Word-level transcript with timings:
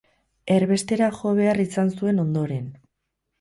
Erbestera 0.53 1.09
jo 1.17 1.33
behar 1.41 1.61
izan 1.65 1.93
zuen 2.01 2.23
ondoren. 2.25 2.67